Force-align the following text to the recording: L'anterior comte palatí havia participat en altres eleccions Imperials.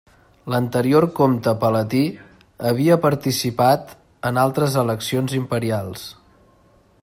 L'anterior 0.51 1.05
comte 1.19 1.51
palatí 1.63 2.01
havia 2.69 2.97
participat 3.05 3.93
en 4.31 4.41
altres 4.45 4.79
eleccions 4.85 5.37
Imperials. 5.43 6.11